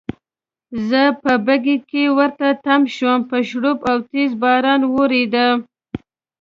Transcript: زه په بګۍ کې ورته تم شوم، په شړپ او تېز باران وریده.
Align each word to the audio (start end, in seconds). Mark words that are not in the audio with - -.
زه 0.89 1.01
په 1.21 1.31
بګۍ 1.45 1.77
کې 1.89 2.03
ورته 2.17 2.47
تم 2.65 2.81
شوم، 2.95 3.19
په 3.29 3.37
شړپ 3.49 3.79
او 3.91 3.97
تېز 4.11 4.31
باران 4.41 4.81
وریده. 4.95 5.47